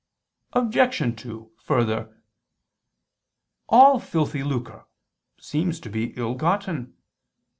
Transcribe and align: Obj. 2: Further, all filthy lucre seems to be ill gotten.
Obj. 0.53 1.15
2: 1.15 1.51
Further, 1.59 2.23
all 3.69 3.99
filthy 3.99 4.43
lucre 4.43 4.87
seems 5.39 5.79
to 5.79 5.91
be 5.91 6.15
ill 6.17 6.33
gotten. 6.33 6.95